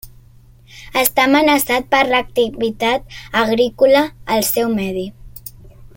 Està 1.01 1.25
amenaçat 1.31 1.85
per 1.91 2.01
l'activitat 2.13 3.15
agrícola 3.45 4.03
al 4.37 4.45
seu 4.53 4.75
medi. 4.81 5.09